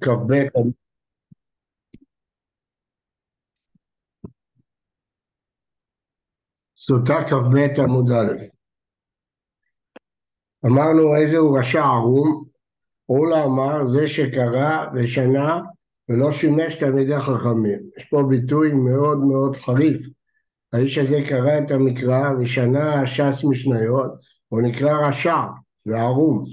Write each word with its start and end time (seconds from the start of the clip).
כ"ב 0.00 0.32
סוטה 6.76 7.24
כ"ב 7.30 7.80
עמוד 7.80 8.10
א' 8.10 8.32
אמרנו 10.66 11.16
איזה 11.16 11.36
הוא 11.36 11.58
רשע 11.58 11.84
ערום, 11.84 12.44
אולה 13.08 13.44
אמר 13.44 13.86
זה 13.86 14.08
שקרא 14.08 14.86
ושנה 14.94 15.60
ולא 16.08 16.32
שימש 16.32 16.74
תלמידי 16.74 17.18
חכמים. 17.20 17.80
יש 17.98 18.04
פה 18.10 18.22
ביטוי 18.28 18.72
מאוד 18.72 19.18
מאוד 19.18 19.56
חריף. 19.56 20.06
האיש 20.72 20.98
הזה 20.98 21.18
קרא 21.28 21.58
את 21.58 21.70
המקרא 21.70 22.30
ושנה 22.40 23.06
ש"ס 23.06 23.44
משניות, 23.44 24.12
הוא 24.48 24.62
נקרא 24.62 25.08
רשע 25.08 25.40
וערום. 25.86 26.44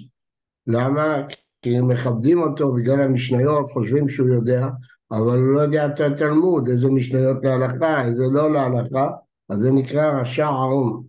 למה? 0.68 1.18
כי 1.62 1.80
מכבדים 1.80 2.42
אותו 2.42 2.74
בגלל 2.74 3.02
המשניות, 3.02 3.72
חושבים 3.72 4.10
שהוא 4.10 4.30
יודע, 4.30 4.68
אבל 5.12 5.38
הוא 5.38 5.54
לא 5.54 5.60
יודע 5.60 5.86
את 5.86 6.00
התלמוד, 6.00 6.68
איזה 6.68 6.90
משניות 6.90 7.38
להלכה, 7.44 8.06
איזה 8.06 8.24
לא 8.32 8.54
להלכה, 8.54 9.10
אז 9.50 9.60
זה 9.60 9.72
נקרא 9.72 10.22
רשע 10.22 10.48
ערום. 10.48 11.04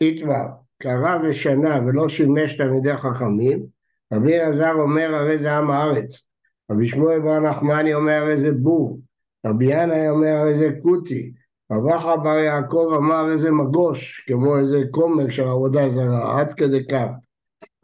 איתמר, 0.00 0.46
קרא 0.78 1.18
ושנה 1.24 1.78
ולא 1.86 2.08
שימש 2.08 2.56
תלמידי 2.56 2.96
חכמים, 2.96 3.66
רבי 4.12 4.40
אלעזר 4.40 4.72
אומר 4.72 5.14
הרי 5.14 5.38
זה 5.38 5.52
עם 5.52 5.70
הארץ, 5.70 6.26
רבי 6.70 6.88
שמואל 6.88 7.20
בר 7.20 7.40
נחמני 7.40 7.94
אומר 7.94 8.12
הרי 8.12 8.40
זה 8.40 8.52
בור, 8.52 9.00
רבי 9.46 9.64
ינאי 9.64 10.08
אומר 10.08 10.36
הרי 10.36 10.58
זה 10.58 10.70
כותי, 10.82 11.32
רב 11.72 11.88
אחא 11.88 12.16
בר 12.16 12.38
יעקב 12.38 12.86
אמר 12.96 13.32
איזה 13.32 13.50
מגוש, 13.50 14.24
כמו 14.26 14.58
איזה 14.58 14.82
קומק 14.90 15.30
של 15.30 15.48
עבודה 15.48 15.90
זרה, 15.90 16.40
עד 16.40 16.52
כדי 16.52 16.86
כך. 16.86 17.06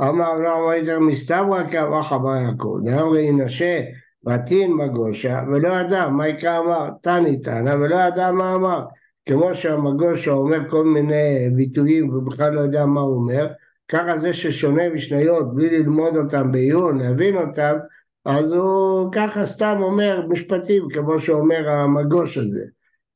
אמר 0.02 0.34
לא 0.36 0.72
איתר 0.72 0.98
מסתברא 0.98 1.70
כאב 1.70 1.92
אחא 1.92 2.18
בר 2.18 2.36
יעקב, 2.36 2.78
דאמרי 2.84 3.22
ינשה 3.22 3.80
ותין 4.26 4.72
מגושה 4.72 5.40
ולא 5.52 5.68
ידע 5.68 6.08
מה 6.08 6.28
יקרא 6.28 6.58
אמר, 6.58 6.90
תני 7.02 7.40
תנא 7.40 7.74
ולא 7.74 7.96
ידע 7.96 8.32
מה 8.32 8.54
אמר. 8.54 8.84
כמו 9.28 9.54
שהמגוש 9.54 10.28
אומר 10.28 10.70
כל 10.70 10.84
מיני 10.84 11.50
ביטויים 11.54 12.08
ובכלל 12.08 12.52
לא 12.52 12.60
יודע 12.60 12.86
מה 12.86 13.00
הוא 13.00 13.14
אומר, 13.14 13.46
ככה 13.88 14.18
זה 14.18 14.32
ששונה 14.32 14.88
משניות 14.88 15.54
בלי 15.54 15.78
ללמוד 15.78 16.16
אותם 16.16 16.52
בעיון, 16.52 16.98
להבין 16.98 17.36
אותם, 17.36 17.76
אז 18.24 18.52
הוא 18.52 19.12
ככה 19.12 19.46
סתם 19.46 19.78
אומר 19.82 20.26
משפטים 20.28 20.88
כמו 20.94 21.20
שאומר 21.20 21.70
המגוש 21.70 22.38
הזה. 22.38 22.64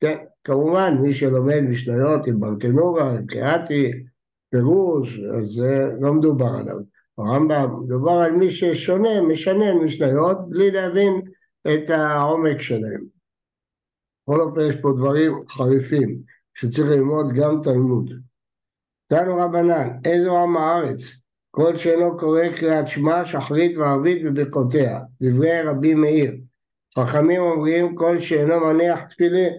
כן, 0.01 0.17
כמובן 0.45 0.99
מי 1.01 1.15
שלומד 1.15 1.61
משניות 1.61 2.27
עם 2.27 2.41
ברטנורה, 2.41 3.11
עם 3.11 3.27
קריאטי, 3.27 3.93
פירוש, 4.53 5.19
אז 5.19 5.65
לא 6.01 6.15
מדובר 6.15 6.51
עליו. 6.61 6.77
הרמב"ם 7.19 7.81
מדובר 7.85 8.13
על 8.13 8.33
מי 8.33 8.51
ששונה, 8.51 9.23
משנה 9.23 9.75
משניות, 9.75 10.49
בלי 10.49 10.71
להבין 10.71 11.21
את 11.63 11.91
העומק 11.91 12.61
שלהם. 12.61 13.05
בכל 14.23 14.41
אופן 14.41 14.61
יש 14.61 14.77
פה 14.83 14.93
דברים 14.97 15.33
חריפים, 15.49 16.19
שצריך 16.55 16.91
ללמוד 16.91 17.33
גם 17.33 17.61
תלמוד. 17.63 18.11
תנו 19.07 19.37
רבנן, 19.37 19.89
איזו 20.05 20.39
עם 20.39 20.57
הארץ, 20.57 20.99
כל 21.51 21.77
שאינו 21.77 22.19
קורא 22.19 22.49
קריאת 22.57 22.89
שמע, 22.89 23.25
שחרית 23.25 23.77
וערבית 23.77 24.25
בברכותיה, 24.25 25.01
דברי 25.23 25.63
רבי 25.63 25.95
מאיר. 25.95 26.33
חכמים 26.99 27.43
אומרים 27.43 27.95
כל 27.95 28.21
שאינו 28.21 28.61
מניח 28.61 29.03
תפילין. 29.03 29.53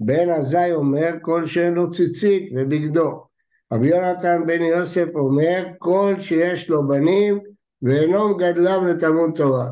בן 0.00 0.30
עזאי 0.30 0.72
אומר 0.72 1.10
כל 1.22 1.46
שאינו 1.46 1.90
ציצית 1.90 2.52
ובגדו. 2.56 3.25
רבי 3.72 3.88
יונתן 3.88 4.42
בן 4.46 4.62
יוסף 4.62 5.06
אומר 5.14 5.66
כל 5.78 6.14
שיש 6.18 6.68
לו 6.68 6.88
בנים 6.88 7.40
ואינו 7.82 8.34
מגדלם 8.34 8.86
לתלמוד 8.86 9.30
תורה. 9.34 9.68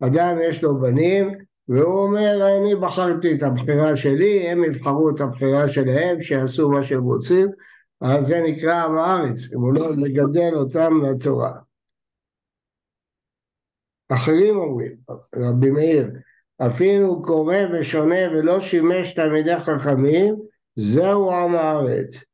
אדם 0.00 0.36
יש 0.42 0.62
לו 0.62 0.80
בנים 0.80 1.34
והוא 1.68 2.02
אומר 2.02 2.58
אני 2.58 2.74
בחרתי 2.74 3.34
את 3.34 3.42
הבחירה 3.42 3.96
שלי, 3.96 4.48
הם 4.48 4.64
יבחרו 4.64 5.10
את 5.10 5.20
הבחירה 5.20 5.68
שלהם, 5.68 6.22
שיעשו 6.22 6.70
מה 6.70 6.84
שהם 6.84 7.02
רוצים, 7.02 7.48
אז 8.00 8.26
זה 8.26 8.40
נקרא 8.40 8.84
עם 8.84 8.98
הארץ, 8.98 9.52
אם 9.54 9.60
הוא 9.60 9.74
לא 9.74 9.88
מגדל 9.96 10.54
אותם 10.54 10.92
לתורה. 11.04 11.52
אחרים 14.12 14.56
אומרים, 14.56 14.92
רבי 15.36 15.70
מאיר, 15.70 16.10
אפילו 16.66 17.22
קורא 17.22 17.56
ושונה 17.72 18.30
ולא 18.32 18.60
שימש 18.60 19.14
תלמידי 19.14 19.60
חכמים, 19.60 20.36
זהו 20.76 21.32
עם 21.32 21.54
הארץ. 21.54 22.29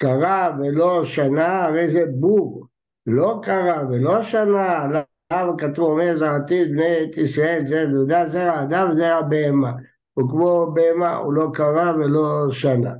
קרא 0.00 0.48
ולא 0.58 1.04
שנה, 1.04 1.64
הרי 1.64 1.90
זה 1.90 2.04
בור. 2.14 2.66
לא 3.06 3.40
קרא 3.42 3.82
ולא 3.90 4.22
שנה, 4.22 4.86
למה 5.32 5.58
כתוב 5.58 5.90
אומר 5.90 6.16
זרעתי 6.16 6.64
בני 6.64 7.04
את 7.04 7.16
ישראל, 7.16 7.66
זה 7.66 7.86
דודה 7.92 8.28
זרע 8.28 8.62
אדם 8.62 8.88
זרע 8.94 9.20
בהמה. 9.22 9.72
הוא 10.14 10.30
כמו 10.30 10.72
בהמה, 10.74 11.16
הוא 11.16 11.32
לא 11.32 11.50
קרא 11.54 11.92
ולא 11.92 12.52
שנה. 12.52 12.92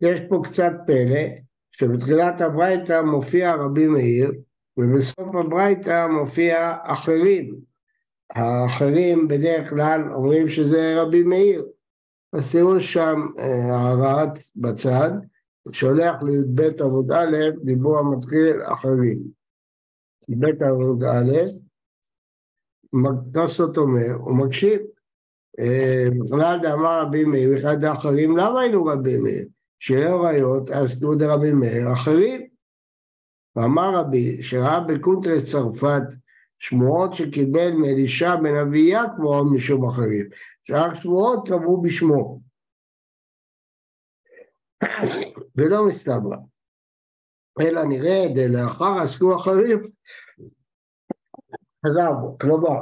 יש 0.00 0.20
פה 0.28 0.40
קצת 0.44 0.72
פלא, 0.86 1.26
שבתחילת 1.72 2.40
הברייתא 2.40 3.02
מופיע 3.02 3.54
רבי 3.54 3.86
מאיר, 3.86 4.32
ובסוף 4.76 5.34
הברייתא 5.34 6.06
מופיע 6.06 6.74
אחרים. 6.82 7.54
האחרים 8.30 9.28
בדרך 9.28 9.70
כלל 9.70 10.02
אומרים 10.14 10.48
שזה 10.48 11.02
רבי 11.02 11.22
מאיר. 11.22 11.64
אז 12.32 12.52
תראו 12.52 12.80
שם 12.80 13.26
הערת 13.38 14.38
בצד, 14.56 15.10
שולח 15.72 16.22
לי"ב 16.22 16.60
עמוד 16.82 17.12
א', 17.12 17.36
דיבור 17.64 17.98
המתחיל 17.98 18.62
אחרים. 18.62 19.18
י"ב 20.28 20.62
עמוד 20.62 21.04
א', 21.04 21.32
תוספות 23.32 23.76
אומר, 23.76 24.12
הוא 24.18 24.36
מקשיב. 24.36 24.80
בכלל 26.20 26.58
דאמר 26.62 27.02
רבי 27.02 27.24
מאיר, 27.24 27.56
אחד 27.56 27.84
האחרים, 27.84 28.36
למה 28.36 28.60
היינו 28.60 28.84
רבי 28.84 29.16
מאיר? 29.16 29.46
שיהיה 29.80 30.14
ראיות, 30.14 30.70
אז 30.70 30.98
תנו 30.98 31.14
דרבי 31.14 31.52
מאיר 31.52 31.92
אחרים. 31.92 32.46
ואמר 33.56 33.94
רבי, 33.94 34.42
שראה 34.42 34.80
בקונטרי 34.80 35.42
צרפת 35.42 36.02
שמועות 36.58 37.14
שקיבל 37.14 37.72
מאלישע 37.72 38.36
בן 38.36 38.56
אביה 38.56 39.04
כמו 39.16 39.44
משום 39.54 39.88
אחרים. 39.88 40.26
שאר 40.62 40.94
שמועות 40.94 41.48
קבעו 41.48 41.82
בשמו. 41.82 42.40
ולא 45.56 45.86
מסתברא. 45.88 46.36
אלא 47.60 47.84
נראה 47.84 48.26
דלאחר 48.34 48.98
עסקו 49.02 49.36
אחרים, 49.36 49.82
חזר 51.86 52.12
בו. 52.12 52.38
כלומר, 52.40 52.80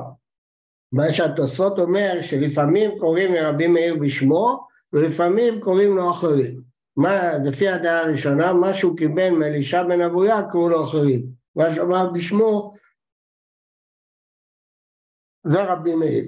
מה 0.93 1.13
שהתוספות 1.13 1.79
אומר 1.79 2.19
שלפעמים 2.21 2.91
קוראים 2.99 3.33
לרבי 3.33 3.67
מאיר 3.67 3.97
בשמו 4.01 4.67
ולפעמים 4.93 5.61
קוראים 5.61 5.97
לו 5.97 6.11
אחרים. 6.11 6.63
מה, 6.97 7.39
לפי 7.45 7.69
הדעה 7.69 8.01
הראשונה, 8.01 8.53
מה 8.53 8.75
שהוא 8.75 8.97
קיבל 8.97 9.31
מאלישע 9.31 9.83
בן 9.83 10.01
אבויה 10.01 10.43
קראו 10.53 10.69
לו 10.69 10.85
אחרים. 10.85 11.27
מה 11.57 11.75
שאמר 11.75 12.11
בשמו 12.11 12.75
זה 15.47 15.65
רבי 15.65 15.95
מאיר. 15.95 16.25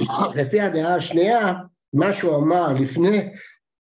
לפי 0.42 0.60
הדעה 0.60 0.94
השנייה, 0.94 1.52
מה 1.92 2.12
שהוא 2.12 2.36
אמר 2.36 2.72
לפני 2.80 3.32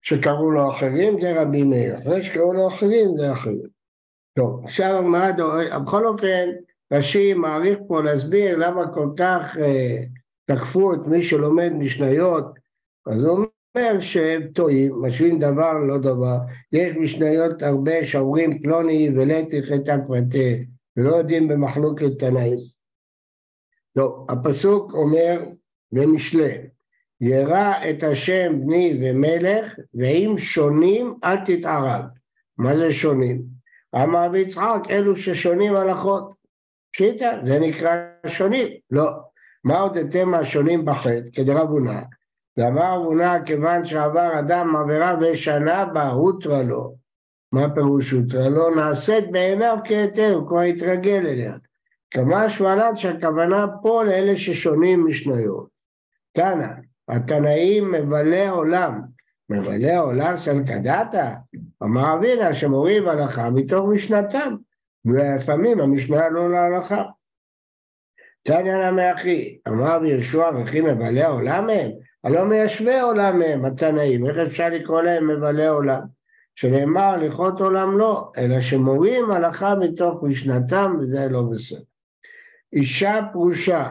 שקראו 0.04 0.50
לו 0.50 0.70
אחרים 0.70 1.20
זה 1.20 1.42
רבי 1.42 1.62
מאיר, 1.62 1.96
אחרי 1.96 2.22
שקראו 2.22 2.52
לו 2.52 2.68
אחרים 2.68 3.08
זה 3.18 3.32
אחרים. 3.32 3.68
טוב, 4.36 4.64
עכשיו 4.64 5.02
מה 5.02 5.32
דורש, 5.32 5.66
בכל 5.82 6.06
אופן, 6.06 6.48
רש"י 6.92 7.34
מעריך 7.34 7.78
פה 7.88 8.02
להסביר 8.02 8.56
למה 8.56 8.94
כל 8.94 9.08
כך 9.16 9.58
אה, 9.58 10.04
תקפו 10.46 10.94
את 10.94 10.98
מי 11.06 11.22
שלומד 11.22 11.72
משניות, 11.72 12.44
אז 13.06 13.24
הוא 13.24 13.46
אומר 13.76 14.00
שהם 14.00 14.48
טועים, 14.52 15.02
משווים 15.02 15.38
דבר 15.38 15.72
לא 15.72 15.98
דבר, 15.98 16.36
יש 16.72 16.96
משניות 16.96 17.62
הרבה 17.62 18.04
שאומרים 18.04 18.62
פלוני 18.62 19.10
ולטיך 19.16 19.72
את 19.72 19.88
הקבטה, 19.88 20.62
ולא 20.96 21.16
יודעים 21.16 21.48
במחלוקת 21.48 22.18
תנאים. 22.18 22.58
לא, 23.96 24.26
הפסוק 24.28 24.92
אומר 24.92 25.40
במשלי, 25.92 26.52
ירא 27.20 27.72
את 27.90 28.02
השם 28.02 28.60
בני 28.60 29.00
ומלך, 29.00 29.74
ואם 29.94 30.34
שונים 30.38 31.14
אל 31.24 31.36
תתערב. 31.36 32.04
מה 32.58 32.76
זה 32.76 32.92
שונים? 32.92 33.42
אמר 33.94 34.24
רבי 34.24 34.38
יצחק, 34.38 34.80
אלו 34.90 35.16
ששונים 35.16 35.76
הלכות. 35.76 36.34
פשיטא, 36.92 37.38
זה 37.46 37.58
נקרא 37.58 37.96
שונים. 38.26 38.68
לא. 38.90 39.10
מה 39.64 39.80
עוד 39.80 39.96
אתם 39.96 40.28
מהשונים 40.28 40.84
בחטא? 40.84 41.30
כדרב 41.32 41.68
הונא. 41.68 42.00
ואמר 42.56 42.90
הונא, 42.90 43.44
כיוון 43.46 43.84
שעבר 43.84 44.38
אדם 44.38 44.76
עבירה 44.76 45.16
ושנה 45.20 45.84
בה, 45.84 46.08
הותרה 46.08 46.62
לו. 46.62 46.94
מה 47.52 47.74
פירוש 47.74 48.10
הותרה 48.10 48.48
לו? 48.48 48.74
נעשית 48.74 49.30
בעיניו 49.30 49.78
כהיתר, 49.84 50.34
הוא 50.34 50.48
כבר 50.48 50.60
התרגל 50.60 51.26
אליה. 51.26 51.54
כמה 52.10 52.50
שמלת 52.50 52.98
שהכוונה 52.98 53.66
פה 53.82 54.04
לאלה 54.04 54.36
ששונים 54.36 55.06
משניות. 55.06 55.68
תנא, 56.32 56.66
התנאים 57.08 57.92
מבלי 57.92 58.48
עולם. 58.48 59.00
מבלי 59.50 59.90
העולם 59.90 60.38
סלקדתא? 60.38 61.34
אמר 61.82 62.14
אבינה 62.14 62.54
שמוריד 62.54 63.02
הלכה 63.06 63.50
מתוך 63.50 63.88
משנתם, 63.88 64.56
ולפעמים 65.04 65.80
המשנה 65.80 66.28
לא 66.28 66.50
להלכה. 66.50 67.02
תניא 68.42 68.90
נמי 68.90 69.12
אחי, 69.12 69.58
אמר 69.68 69.98
ביהושע 69.98 70.50
וכי 70.56 70.80
מבעלי 70.80 71.22
העולם 71.22 71.70
הם? 71.70 71.90
הלא 72.24 72.44
מיישבי 72.44 73.00
עולם 73.00 73.42
הם, 73.42 73.64
התנאים, 73.64 74.26
איך 74.26 74.36
אפשר 74.38 74.68
לקרוא 74.68 75.02
להם 75.02 75.28
מבעלי 75.28 75.66
עולם? 75.66 76.00
שנאמר 76.54 77.02
הליכות 77.02 77.60
עולם 77.60 77.98
לא, 77.98 78.32
אלא 78.38 78.60
שמורים 78.60 79.30
הלכה 79.30 79.74
מתוך 79.74 80.22
משנתם, 80.22 80.96
וזה 81.00 81.28
לא 81.28 81.42
בסדר. 81.42 81.80
אישה 82.72 83.20
פרושה, 83.32 83.88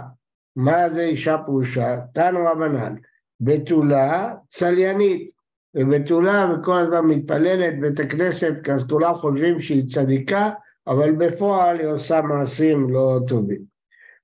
מה 0.55 0.89
זה 0.89 1.01
אישה 1.01 1.37
פרושה? 1.45 1.97
תנו 2.13 2.39
רבנן, 2.45 2.95
בתולה 3.41 4.33
צליינית, 4.47 5.31
ובתולה 5.75 6.53
וכל 6.53 6.79
הזמן 6.79 7.05
מתפללת 7.05 7.79
בית 7.79 7.99
הכנסת, 7.99 8.69
אז 8.69 8.83
כולם 8.89 9.15
חושבים 9.15 9.59
שהיא 9.59 9.87
צדיקה, 9.87 10.51
אבל 10.87 11.11
בפועל 11.11 11.79
היא 11.79 11.87
עושה 11.87 12.21
מעשים 12.21 12.93
לא 12.93 13.19
טובים. 13.27 13.61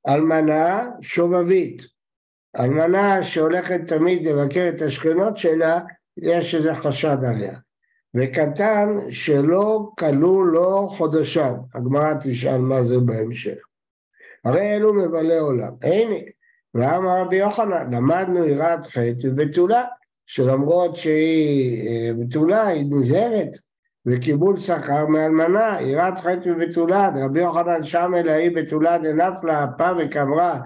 אלמנה 0.08 0.90
שובבית, 1.02 1.82
אלמנה 2.60 3.24
שהולכת 3.24 3.82
תמיד 3.88 4.28
לבקר 4.28 4.70
את 4.76 4.82
השכנות 4.82 5.38
שלה, 5.38 5.80
יש 6.18 6.56
איזה 6.56 6.74
חשד 6.76 7.18
עליה. 7.24 7.60
וקטן 8.16 8.88
שלא 9.12 9.90
כלו 10.00 10.46
לו 10.46 10.90
חודשיו. 10.90 11.54
הגמרא 11.76 12.14
תשאל 12.24 12.58
מה 12.58 12.84
זה 12.84 13.00
בהמשך. 13.00 13.69
הרי 14.46 14.76
אלו 14.76 14.94
מבלי 14.94 15.38
עולם. 15.38 15.72
הנה, 15.84 16.16
ואמר 16.74 17.22
רבי 17.22 17.36
יוחנן, 17.36 17.94
למדנו 17.94 18.46
יראת 18.46 18.86
חטא 18.88 19.28
ובתולה, 19.28 19.84
שלמרות 20.26 20.96
שהיא 20.96 21.88
אה, 21.88 22.12
בתולה, 22.20 22.68
היא 22.68 22.86
נזהרת, 22.90 23.50
וקיבול 24.06 24.60
שכר 24.60 25.06
מאלמנה, 25.06 25.78
יראת 25.82 26.18
חטא 26.18 26.50
ובתולה, 26.50 27.10
רבי 27.24 27.40
יוחנן 27.40 27.84
שם 27.84 28.12
אלוהי 28.18 28.50
בתולה 28.50 28.98
דנפלה, 28.98 29.64
אפה 29.64 29.90
וקמרה, 30.00 30.60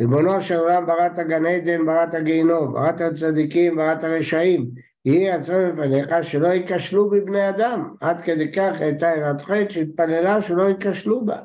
ריבונו 0.00 0.40
של 0.40 0.58
עולם 0.58 0.86
בראת 0.86 1.18
הגן 1.18 1.46
עדן, 1.46 1.86
בראת 1.86 2.14
הגיהינום, 2.14 2.72
בראת 2.72 3.00
הצדיקים, 3.00 3.76
בראת 3.76 4.04
הרשעים. 4.04 4.70
יהי 5.04 5.30
עצמם 5.30 5.76
בפניך 5.76 6.14
שלא 6.22 6.48
ייכשלו 6.48 7.10
בבני 7.10 7.48
אדם. 7.48 7.94
עד 8.00 8.20
כדי 8.20 8.52
כך 8.52 8.80
הייתה 8.80 9.06
יראת 9.16 9.40
חטא 9.42 9.68
שהתפללה 9.68 10.42
שלא 10.42 10.68
ייכשלו 10.68 11.26
בה. 11.26 11.36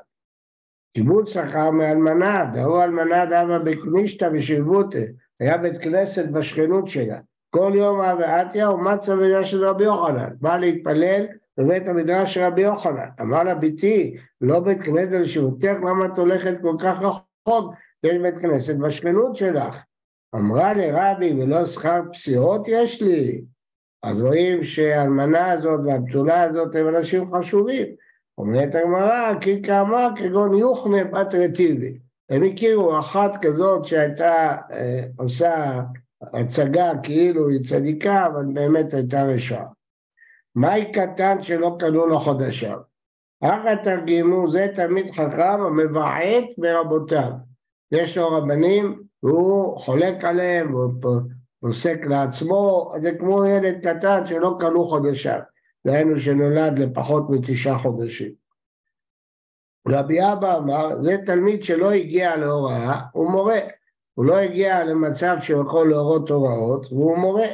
קיבול 0.94 1.26
שכר 1.26 1.70
מאלמנה, 1.70 2.46
דהו 2.54 2.82
אלמנה 2.82 3.26
דבה 3.26 3.60
בקנישתא 3.60 4.30
בשלבותא, 4.30 5.04
היה 5.40 5.58
בית 5.58 5.82
כנסת 5.82 6.26
בשכנות 6.26 6.88
שלה. 6.88 7.20
כל 7.50 7.72
יום 7.76 8.02
אבעתיה 8.02 8.70
ומצה 8.70 9.16
בדעה 9.16 9.46
של 9.46 9.66
רבי 9.66 9.84
יוחנן, 9.84 10.30
בא 10.42 10.58
להתפלל 10.58 11.26
בבית 11.58 11.88
המדרש 11.88 12.34
של 12.34 12.42
רבי 12.42 12.62
יוחנן. 12.62 13.08
אמר 13.22 13.44
לה 13.44 13.56
ביתי, 13.56 14.16
לא 14.42 14.60
בית 14.60 14.82
כנסת 14.82 15.12
לשבותך, 15.12 15.74
למה 15.80 16.06
את 16.06 16.18
הולכת 16.18 16.54
כל 16.62 16.76
כך 16.80 17.02
רחוק? 17.02 17.74
יש 18.04 18.18
בית 18.18 18.38
כנסת 18.38 18.76
בשכנות 18.76 19.36
שלך. 19.36 19.84
אמרה 20.36 20.74
לרבי, 20.74 21.34
ולא 21.34 21.66
שכר 21.66 22.02
פסיעות 22.14 22.66
יש 22.68 23.02
לי? 23.02 23.44
אז 24.04 24.22
רואים 24.22 24.64
שהאלמנה 24.64 25.52
הזאת 25.52 25.80
והבתולה 25.86 26.42
הזאת 26.42 26.76
הם 26.76 26.88
אנשים 26.88 27.36
חשובים. 27.36 27.88
אומרת 28.38 28.76
הגמרא, 28.76 29.34
כי 29.42 29.62
כאמה 29.62 30.10
כגון 30.16 30.58
יוחנה 30.58 31.04
בת 31.04 31.36
רטיבי. 31.36 32.00
הם 32.30 32.44
הכירו 32.44 33.00
אחת 33.00 33.46
כזאת 33.46 33.86
שהייתה 33.86 34.56
אה, 34.72 35.04
עושה 35.18 35.82
הצגה 36.34 36.92
כאילו 37.04 37.50
היא 37.50 37.64
צדיקה, 37.64 38.26
אבל 38.26 38.44
באמת 38.54 38.94
הייתה 38.94 39.24
רשעה. 39.24 39.66
מהי 40.56 40.92
קטן 40.92 41.42
שלא 41.42 41.76
קנו 41.80 42.08
לו 42.08 42.20
חודשיו? 42.20 42.80
אחא 43.44 43.76
תרגימו, 43.84 44.50
זה 44.52 44.68
תלמיד 44.76 45.12
חכם 45.12 45.62
המבעט 45.62 46.44
ברבותיו. 46.58 47.32
יש 47.92 48.18
לו 48.18 48.30
רבנים 48.32 49.04
והוא 49.24 49.80
חולק 49.80 50.24
עליהם, 50.24 50.72
הוא 50.72 50.92
פוסק 51.62 51.98
לעצמו, 52.10 52.94
זה 53.02 53.12
כמו 53.20 53.46
ילד 53.46 53.88
קטן 53.88 54.26
שלא 54.26 54.56
קנו 54.60 54.88
חודשיו, 54.88 55.40
דהיינו 55.88 56.20
שנולד 56.20 56.80
לפחות 56.80 57.24
מתשעה 57.30 57.80
חודשים. 57.80 58.32
רבי 59.88 60.18
אבא 60.34 60.58
אמר, 60.58 60.96
זה 61.02 61.18
תלמיד 61.26 61.64
שלא 61.64 61.92
הגיע 61.92 62.36
להוראה, 62.36 63.02
הוא 63.14 63.32
מורה. 63.32 63.60
הוא 64.14 64.26
לא 64.26 64.38
הגיע 64.38 64.84
למצב 64.84 65.38
שהוא 65.42 65.62
יכול 65.62 65.90
להורות 65.90 66.30
הוראות, 66.30 66.92
והוא 66.92 67.18
מורה. 67.18 67.48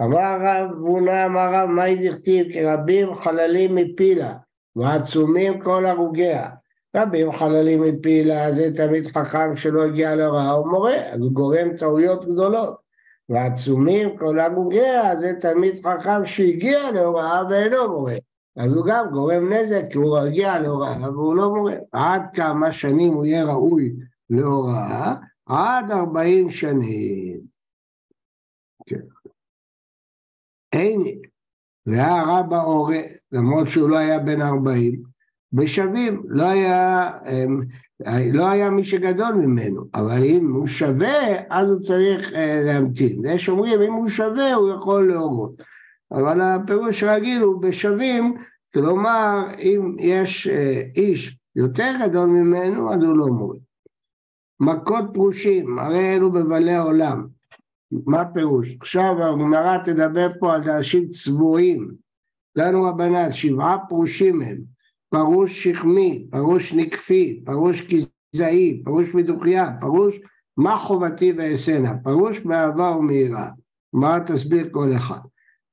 אמר 0.00 0.18
הרב 0.18 0.70
בונה, 0.78 1.26
אמר 1.26 1.40
הרב, 1.40 1.68
מה 1.68 1.84
דכתיב? 1.94 2.52
כי 2.52 2.64
רבים 2.64 3.14
חללים 3.14 3.74
מפילה, 3.74 4.34
ועצומים 4.76 5.60
כל 5.60 5.86
הרוגיה. 5.86 6.50
רבים 6.96 7.32
חללים 7.32 7.82
מפילה, 7.82 8.52
זה 8.52 8.70
תמיד 8.74 9.06
חכם 9.06 9.56
שלא 9.56 9.84
הגיע 9.84 10.14
להוראה, 10.14 10.50
הוא 10.50 10.66
מורה, 10.66 10.96
אז 10.96 11.20
הוא 11.20 11.32
גורם 11.32 11.76
טעויות 11.76 12.24
גדולות. 12.24 12.87
ועצומים 13.28 14.16
כל 14.18 14.40
הגוגיה, 14.40 15.20
זה 15.20 15.32
תמיד 15.40 15.86
חכם 15.86 16.26
שהגיע 16.26 16.90
להוראה 16.90 17.42
ואינו 17.50 17.88
מורה. 17.88 18.16
אז 18.56 18.72
הוא 18.72 18.86
גם 18.86 19.06
גורם 19.12 19.52
נזק, 19.52 19.82
כי 19.90 19.98
הוא 19.98 20.18
הגיע 20.18 20.58
להוראה 20.58 21.10
והוא 21.10 21.36
לא 21.36 21.54
מורה. 21.54 21.74
עד 21.92 22.22
כמה 22.34 22.72
שנים 22.72 23.12
הוא 23.12 23.26
יהיה 23.26 23.44
ראוי 23.44 23.96
להוראה? 24.30 25.14
עד 25.46 25.90
ארבעים 25.90 26.50
שנים. 26.50 27.40
כן. 28.86 29.00
אין, 30.72 31.02
והיה 31.86 32.22
רבא 32.26 32.64
אורה, 32.64 33.00
למרות 33.32 33.68
שהוא 33.68 33.90
לא 33.90 33.98
היה 33.98 34.18
בן 34.18 34.42
ארבעים, 34.42 35.02
בשווים, 35.52 36.22
לא 36.28 36.44
היה, 36.44 37.10
לא 38.32 38.48
היה 38.48 38.70
מי 38.70 38.84
שגדול 38.84 39.34
ממנו, 39.34 39.84
אבל 39.94 40.22
אם 40.24 40.52
הוא 40.54 40.66
שווה, 40.66 41.36
אז 41.50 41.70
הוא 41.70 41.80
צריך 41.80 42.32
אה, 42.34 42.62
להמתין. 42.64 43.22
יש 43.24 43.48
אומרים, 43.48 43.82
אם 43.82 43.92
הוא 43.92 44.08
שווה, 44.08 44.54
הוא 44.54 44.70
יכול 44.74 45.12
להורות. 45.12 45.52
אבל 46.12 46.40
הפירוש 46.40 47.02
הרגיל 47.02 47.42
הוא 47.42 47.62
בשווים, 47.62 48.34
כלומר, 48.74 49.44
אם 49.58 49.96
יש 49.98 50.46
אה, 50.46 50.82
איש 50.96 51.38
יותר 51.56 51.92
גדול 52.02 52.28
ממנו, 52.28 52.94
אז 52.94 53.02
הוא 53.02 53.16
לא 53.16 53.26
מוריד. 53.26 53.62
מכות 54.60 55.04
פרושים, 55.14 55.78
הרי 55.78 56.14
אלו 56.14 56.32
בבעלי 56.32 56.76
עולם. 56.76 57.26
מה 58.06 58.24
פירוש? 58.34 58.76
עכשיו 58.80 59.22
הגמרא 59.22 59.78
תדבר 59.84 60.28
פה 60.40 60.54
על 60.54 60.70
אנשים 60.70 61.08
צבועים. 61.08 61.90
דנו 62.58 62.82
רבנן, 62.82 63.32
שבעה 63.32 63.78
פרושים 63.88 64.42
הם. 64.42 64.77
פרוש 65.10 65.64
שכמי, 65.64 66.26
פרוש 66.30 66.72
נקפי, 66.72 67.40
פרוש 67.44 67.82
כזעי, 67.86 68.82
פרוש 68.84 69.14
מדוחייה, 69.14 69.70
פרוש 69.80 70.20
מה 70.56 70.78
חובתי 70.78 71.32
ואעשנה, 71.36 71.92
פרוש 72.02 72.38
באהבה 72.38 72.96
ומיראה. 72.98 73.48
מה 73.92 74.18
תסביר 74.26 74.68
כל 74.72 74.92
אחד? 74.96 75.18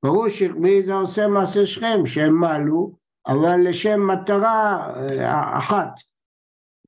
פרוש 0.00 0.38
שכמי 0.38 0.82
זה 0.82 0.94
עושה 0.94 1.26
מעשה 1.26 1.66
שכם, 1.66 2.06
שהם 2.06 2.34
מעלו, 2.34 2.92
אבל 3.26 3.60
לשם 3.68 4.06
מטרה 4.06 4.88
אה, 4.96 5.58
אחת. 5.58 6.00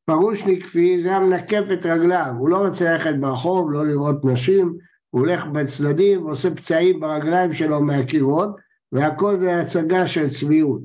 פרוש 0.05 0.45
נקפי 0.45 1.03
זה 1.03 1.17
המנקף 1.17 1.65
את 1.73 1.87
רגליו, 1.87 2.33
הוא 2.39 2.49
לא 2.49 2.67
רוצה 2.67 2.93
ללכת 2.93 3.15
ברחוב, 3.21 3.73
לא 3.73 3.87
לראות 3.87 4.25
נשים, 4.25 4.77
הוא 5.11 5.21
הולך 5.21 5.47
בצדדים, 5.47 6.23
עושה 6.23 6.55
פצעים 6.55 7.01
ברגליים 7.01 7.53
שלו 7.53 7.83
מהקירות, 7.83 8.57
והכל 8.93 9.41
זה 9.41 9.61
הצגה 9.61 10.07
של 10.07 10.31
צביעות. 10.31 10.83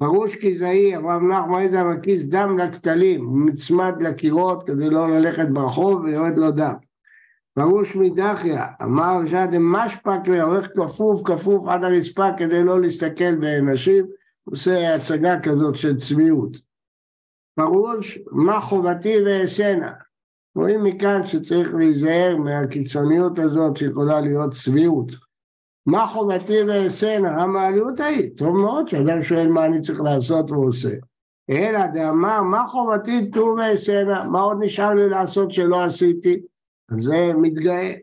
פרוש 0.00 0.36
כזעי, 0.36 0.96
אברהם 0.96 1.32
נחמן 1.32 1.60
איזה 1.60 1.84
מקיס 1.84 2.22
דם 2.22 2.58
לכתלים, 2.58 3.24
הוא 3.24 3.38
מצמד 3.38 3.94
לקירות 4.00 4.66
כדי 4.66 4.90
לא 4.90 5.10
ללכת 5.10 5.48
ברחוב 5.48 6.04
ויורד 6.04 6.36
לו 6.36 6.50
דם. 6.50 6.74
פרוש 7.54 7.96
מדחיה, 7.96 8.66
אמר 8.82 9.26
שאתם 9.26 9.62
משפק 9.62 10.18
ועורך 10.26 10.68
כפוף 10.76 11.22
כפוף 11.24 11.68
עד 11.68 11.84
הרצפה 11.84 12.28
כדי 12.38 12.64
לא 12.64 12.80
להסתכל 12.80 13.34
באנשים, 13.34 14.06
עושה 14.44 14.94
הצגה 14.94 15.40
כזאת 15.42 15.76
של 15.76 15.96
צביעות. 15.96 16.56
פרוש, 17.54 18.18
מה 18.32 18.60
חובתי 18.60 19.14
ואעשנה. 19.26 19.92
רואים 20.54 20.84
מכאן 20.84 21.26
שצריך 21.26 21.74
להיזהר 21.74 22.36
מהקיצוניות 22.36 23.38
הזאת 23.38 23.76
שיכולה 23.76 24.20
להיות 24.20 24.52
צביעות. 24.52 25.29
מה 25.86 26.06
חובתי 26.06 26.62
ואעשנה? 26.62 27.42
המעליות 27.42 28.00
ההיא. 28.00 28.30
טוב 28.36 28.56
מאוד 28.56 28.88
שאדם 28.88 29.22
שואל 29.22 29.48
מה 29.48 29.66
אני 29.66 29.80
צריך 29.80 30.00
לעשות 30.00 30.50
ועושה. 30.50 30.94
אלא 31.50 31.86
דאמר 31.86 32.42
מה 32.42 32.64
חובתי 32.68 33.30
ט"ו 33.30 33.54
ואעשנה? 33.58 34.24
מה 34.24 34.40
עוד 34.40 34.56
נשאר 34.60 34.94
לי 34.94 35.08
לעשות 35.08 35.50
שלא 35.50 35.84
עשיתי? 35.84 36.40
זה 36.98 37.16
מתגאה. 37.40 37.94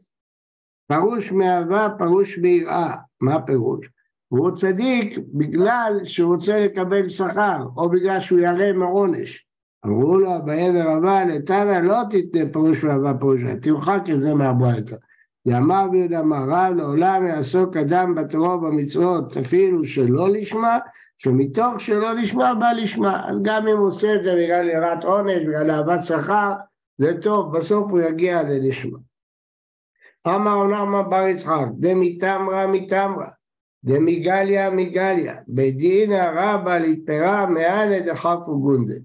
פרוש 0.87 1.31
מאהבה, 1.31 1.87
פרוש 1.97 2.37
מיראה. 2.37 2.95
מה 3.21 3.33
הפירוש? 3.33 3.87
הוא 4.27 4.51
צדיק 4.51 5.17
בגלל 5.33 5.99
שהוא 6.03 6.33
רוצה 6.33 6.65
לקבל 6.65 7.09
שכר, 7.09 7.67
או 7.77 7.89
בגלל 7.89 8.19
שהוא 8.19 8.39
ירא 8.39 8.73
מעונש. 8.73 9.47
אמרו 9.85 10.17
לו 10.17 10.35
אביי 10.35 10.69
ורבה 10.75 11.25
לתנא 11.25 11.79
לא 11.83 11.97
תתנה 12.09 12.41
פירוש 12.53 12.83
ואהבה 12.83 13.13
פירושה, 13.19 13.55
תמחק 13.55 14.01
את 14.13 14.19
זה 14.19 14.33
מהברייתא. 14.33 14.95
דאמר 15.47 15.85
ויהודה 15.91 16.19
אמר 16.19 16.45
רב 16.47 16.73
לעולם 16.75 17.27
יעסוק 17.27 17.77
אדם 17.77 18.15
בתורה 18.15 18.55
ובמצוות 18.55 19.37
אפילו 19.37 19.85
שלא 19.85 20.29
לשמה, 20.29 20.77
שמתוך 21.17 21.81
שלא 21.81 22.15
לשמה 22.15 22.53
בא 22.53 22.71
לשמה. 22.71 23.29
אז 23.29 23.35
גם 23.41 23.67
אם 23.67 23.77
הוא 23.77 23.87
עושה 23.87 24.15
את 24.15 24.23
זה 24.23 24.35
בגלל 24.35 24.69
יראת 24.69 25.03
עונש, 25.03 25.43
בגלל 25.47 25.71
אהבת 25.71 26.03
שכר, 26.03 26.53
זה 26.97 27.21
טוב, 27.21 27.57
בסוף 27.57 27.91
הוא 27.91 28.01
יגיע 28.01 28.43
ללשמה. 28.43 28.97
אמר 30.27 30.67
נעמה 30.67 31.03
בר 31.03 31.27
יצחק, 31.27 31.65
דמיתמרה 31.79 32.67
מתמרה, 32.67 33.27
דמיגליה 33.83 34.69
מגליה, 34.69 35.35
בדין 35.47 36.11
רבא 36.11 36.77
להתפרה 36.77 37.45
מאנה 37.45 37.99
דחפו 37.99 38.59
גונדה. 38.59 38.95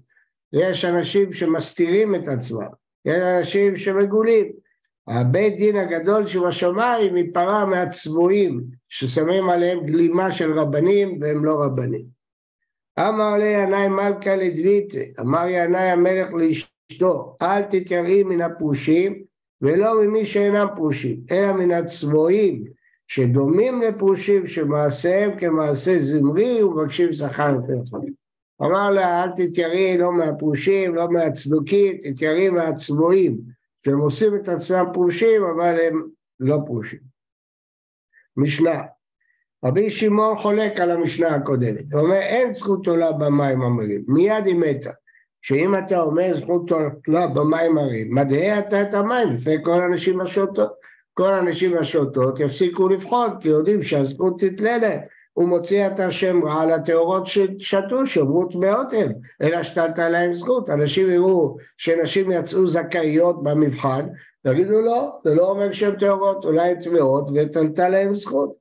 יש 0.53 0.85
אנשים 0.85 1.33
שמסתירים 1.33 2.15
את 2.15 2.27
עצמם, 2.27 2.67
יש 3.05 3.21
אנשים 3.21 3.77
שמגולים. 3.77 4.62
הבית 5.07 5.57
דין 5.57 5.75
הגדול 5.75 6.25
שבשמיים 6.25 7.17
ייפרע 7.17 7.65
מהצבועים 7.65 8.63
ששמים 8.89 9.49
עליהם 9.49 9.85
גלימה 9.85 10.31
של 10.31 10.53
רבנים 10.53 11.17
והם 11.21 11.45
לא 11.45 11.63
רבנים. 11.63 12.05
אמר 12.99 13.37
לי 13.37 13.45
ינאי 13.45 13.87
מלכה 13.87 14.35
לדביתרי, 14.35 15.11
אמר 15.19 15.47
ינאי 15.47 15.89
המלך 15.89 16.29
לאשתו, 16.33 17.35
אל 17.41 17.63
תתייראי 17.63 18.23
מן 18.23 18.41
הפרושים 18.41 19.23
ולא 19.61 20.03
ממי 20.03 20.25
שאינם 20.25 20.67
פרושים, 20.75 21.21
אלא 21.31 21.53
מן 21.53 21.71
הצבועים 21.71 22.63
שדומים 23.07 23.81
לפרושים 23.81 24.47
שמעשיהם 24.47 25.39
כמעשה 25.39 25.99
זמרי 25.99 26.63
ומבקשים 26.63 27.13
שכר 27.13 27.49
יותר 27.49 27.97
אמר 28.61 28.89
לה, 28.89 29.23
אל 29.23 29.29
תתייראי 29.35 29.97
לא 29.97 30.11
מהפרושים, 30.11 30.95
לא 30.95 31.09
מהצדוקים, 31.09 31.97
תתייראי 31.97 32.49
מהצבועים, 32.49 33.37
שהם 33.85 33.99
עושים 33.99 34.35
את 34.35 34.47
עצמם 34.47 34.85
פרושים, 34.93 35.43
אבל 35.43 35.79
הם 35.79 36.07
לא 36.39 36.57
פרושים. 36.65 36.99
משנה, 38.37 38.81
רבי 39.65 39.89
שמעון 39.89 40.37
חולק 40.37 40.79
על 40.79 40.91
המשנה 40.91 41.27
הקודמת, 41.27 41.93
הוא 41.93 42.01
אומר 42.01 42.15
אין 42.15 42.53
זכות 42.53 42.87
עולה 42.87 43.11
במים 43.11 43.61
המרים, 43.61 44.03
מיד 44.07 44.45
היא 44.45 44.55
מתה, 44.55 44.91
שאם 45.41 45.75
אתה 45.75 46.01
אומר 46.01 46.37
זכות 46.37 46.71
עולה 46.71 47.27
במים 47.27 47.77
המרים, 47.77 48.15
מדעי 48.15 48.59
אתה 48.59 48.81
את 48.81 48.93
המים 48.93 49.33
לפני 49.33 49.55
כל 49.63 49.81
הנשים 49.81 50.21
השותות, 50.21 50.73
כל 51.13 51.33
הנשים 51.33 51.77
השותות 51.77 52.39
יפסיקו 52.39 52.89
לבחון, 52.89 53.29
כי 53.41 53.47
יודעים 53.47 53.83
שהזכות 53.83 54.39
תתלה 54.39 54.77
להם, 54.77 54.99
הוא 55.33 55.49
מוציא 55.49 55.87
את 55.87 55.99
השם 55.99 56.43
רע 56.45 56.61
על 56.61 56.71
הטהורות 56.71 57.27
ששתו, 57.27 58.07
שאמרו 58.07 58.45
טמאות 58.45 58.87
הם, 58.93 59.11
אלא 59.41 59.63
שתלת 59.63 59.97
להם 59.97 60.33
זכות. 60.33 60.69
אנשים 60.69 61.09
יראו 61.09 61.57
שנשים 61.77 62.31
יצאו 62.31 62.67
זכאיות 62.67 63.43
במבחן, 63.43 64.07
תגידו 64.43 64.81
לא, 64.81 65.19
זה 65.23 65.35
לא 65.35 65.49
אומר 65.49 65.71
שהן 65.71 65.95
טהורות, 65.95 66.45
אולי 66.45 66.69
הן 66.69 66.79
טמאות 66.79 67.29
ותלת 67.35 67.79
להם 67.79 68.15
זכות. 68.15 68.53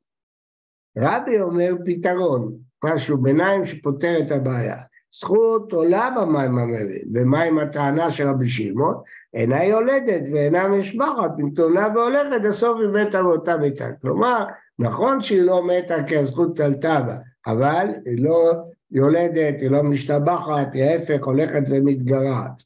רבי 0.98 1.40
אומר 1.40 1.74
פתרון, 1.86 2.52
משהו 2.84 3.18
ביניים 3.18 3.66
שפותר 3.66 4.14
את 4.18 4.32
הבעיה. 4.32 4.76
זכות 5.14 5.72
עולה 5.72 6.10
במים 6.16 6.58
המרים, 6.58 7.04
ומה 7.14 7.42
עם 7.42 7.58
הטענה 7.58 8.10
של 8.10 8.28
רבי 8.28 8.48
שמעון? 8.48 8.94
אינה 9.34 9.64
יולדת 9.64 10.22
ואינה 10.32 10.68
משבחת, 10.68 11.30
מתונה 11.38 11.88
והולכת, 11.94 12.40
בסוף 12.44 12.78
היא 12.80 12.88
מתה 12.88 13.22
באותה 13.22 13.56
מיטה. 13.56 13.88
כלומר, 14.02 14.44
נכון 14.82 15.22
שהיא 15.22 15.42
לא 15.42 15.62
מתה 15.62 15.94
כי 16.08 16.16
הזכות 16.16 16.56
תלתה 16.56 17.00
בה, 17.00 17.16
אבל 17.46 17.86
היא 18.06 18.24
לא 18.24 18.52
יולדת, 18.90 19.60
היא 19.60 19.70
לא 19.70 19.82
משתבחת, 19.82 20.74
היא 20.74 20.84
ההפך, 20.84 21.24
הולכת 21.24 21.62
ומתגרעת. 21.70 22.62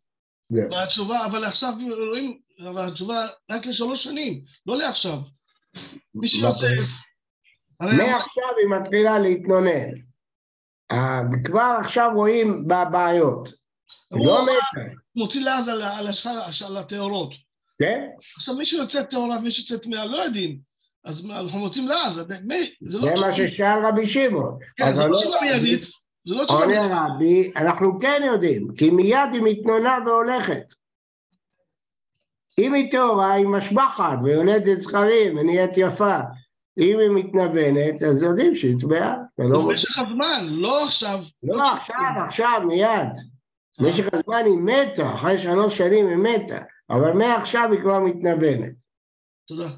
והתשובה, 0.51 1.27
אבל 1.27 1.45
עכשיו 1.45 1.73
רואים, 2.09 2.39
אבל 2.69 2.89
התשובה 2.89 3.27
רק 3.51 3.67
לשלוש 3.67 4.05
שנים, 4.05 4.45
לא 4.67 4.77
לעכשיו. 4.77 5.19
מי 6.15 6.29
שיוצא... 6.29 6.67
מעכשיו 7.81 8.45
היא 8.59 8.81
מתחילה 8.81 9.19
להתנונן. 9.19 9.91
אה, 10.93 11.21
כבר 11.45 11.77
עכשיו 11.81 12.11
רואים 12.15 12.69
בעיות. 12.91 13.49
לא 14.11 14.47
מוציא 15.17 15.41
לעז 15.41 15.69
על 16.67 16.77
הטהורות. 16.77 17.35
כן? 17.83 18.09
עכשיו 18.37 18.55
מי 18.55 18.67
שיוצא 18.67 19.03
טהורה 19.03 19.39
ומי 19.39 19.51
שיוצא 19.51 19.85
טמאה 19.85 20.07
לא 20.07 20.17
יודעים. 20.17 20.59
אז 21.07 21.25
אנחנו 21.31 21.59
מוצאים 21.59 21.89
לעז, 21.89 22.15
זה 22.81 22.99
לא... 22.99 23.15
זה 23.15 23.21
מה 23.21 23.33
ששאל 23.33 23.87
רבי 23.87 24.07
שמעון. 24.07 24.59
כן, 24.77 24.95
זה 24.95 25.07
לא 25.07 25.19
תשובה 25.19 25.37
מיידית. 25.43 25.83
זה 26.27 26.35
לא 26.35 26.45
תשובה 26.45 26.67
מיידית. 26.67 26.91
עונה 26.91 27.07
רבי, 27.15 27.53
אנחנו 27.57 27.99
כן 28.01 28.23
יודעים, 28.27 28.75
כי 28.77 28.91
מיד 28.91 29.29
היא 29.33 29.43
מתנונה 29.45 29.99
והולכת. 30.07 30.73
אם 32.59 32.75
היא 32.75 32.91
טהורה, 32.91 33.33
היא 33.33 33.47
משבחת 33.47 34.19
ויולדת 34.25 34.81
זכרים 34.81 35.39
ונהיית 35.39 35.71
יפה. 35.77 36.19
אם 36.79 36.99
היא 36.99 37.25
מתנוונת, 37.25 38.03
אז 38.03 38.23
יודעים 38.23 38.57
שהיא 38.57 38.79
טבעה. 38.81 39.17
לא 39.39 39.63
במשך 39.63 39.99
הזמן, 39.99 40.47
לא 40.49 40.85
עכשיו. 40.85 41.21
לא 41.43 41.73
עכשיו, 41.73 42.13
עכשיו, 42.27 42.63
מיד. 42.67 43.09
במשך 43.81 44.05
הזמן 44.13 44.43
היא 44.45 44.59
מתה, 44.59 45.15
אחרי 45.15 45.39
שלוש 45.39 45.79
שנים 45.79 46.09
היא 46.09 46.17
מתה, 46.17 46.59
אבל 46.91 47.13
מעכשיו 47.13 47.69
היא 47.73 47.81
כבר 47.81 48.01
מתנוונת. 48.01 48.73
תודה. 49.47 49.69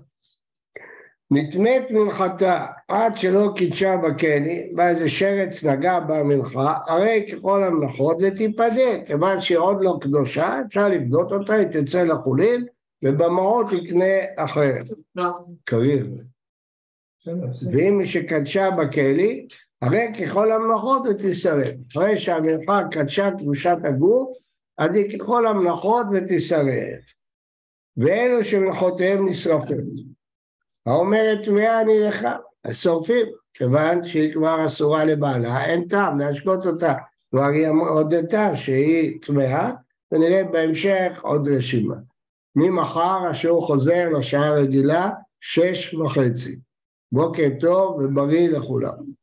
נטמאת 1.30 1.90
מנחתה 1.90 2.66
עד 2.88 3.16
שלא 3.16 3.52
קידשה 3.56 3.97
בכלי, 3.97 4.70
בא 4.75 5.08
שרץ 5.08 5.64
נגע 5.64 6.00
במנחה, 6.00 6.75
הרי 6.87 7.26
ככל 7.32 7.64
המלאכות 7.64 8.16
ותיפדה, 8.20 9.04
כיוון 9.06 9.40
שהיא 9.40 9.58
עוד 9.58 9.76
לא 9.80 9.99
קדושה, 10.00 10.61
אפשר 10.66 10.88
לבדות 10.88 11.32
אותה, 11.32 11.54
היא 11.54 11.66
תצא 11.66 12.02
לחולין, 12.02 12.66
ובמעות 13.02 13.73
יקנה 13.73 14.04
אחרת. 14.37 14.87
קריר. 15.64 16.06
ואם 17.73 18.00
שקדשה 18.04 18.70
בכלי, 18.70 19.47
הרי 19.82 20.12
ככל 20.20 20.52
המלאכות 20.52 21.02
ותשרף. 21.11 21.75
אחרי 21.92 22.16
שהמלאכה 22.16 22.80
קדשה 22.90 23.30
קדושת 23.30 23.76
הגוף, 23.85 24.38
אז 24.78 24.94
היא 24.94 25.18
ככל 25.18 25.47
המלאכות 25.47 26.06
ותשרף. 26.12 27.14
ואלו 27.97 28.44
שמלאכותיהם 28.44 29.28
נשרפים. 29.28 30.17
האומרת 30.88 31.45
טמאה 31.45 31.80
אני 31.80 32.00
לך, 32.00 32.28
אז 32.64 32.76
שורפים, 32.76 33.26
כיוון 33.54 34.04
שהיא 34.04 34.33
כבר 34.33 34.66
אסורה 34.66 35.04
לבעלה, 35.04 35.64
אין 35.64 35.88
טעם 35.88 36.18
להשקות 36.18 36.66
אותה. 36.66 36.95
כבר 37.30 37.45
היא 37.45 37.68
הודתה 37.68 38.57
שהיא 38.57 39.18
טמאה, 39.23 39.71
ונראה 40.12 40.45
בהמשך 40.45 41.21
עוד 41.23 41.49
רשימה. 41.49 41.95
ממחר 42.57 43.30
אשר 43.30 43.61
חוזר 43.61 44.09
לשעה 44.09 44.52
רגילה, 44.52 45.11
שש 45.40 45.95
וחצי. 45.95 46.59
בוקר 47.12 47.49
טוב 47.61 47.99
ובריא 47.99 48.49
לכולם. 48.49 49.17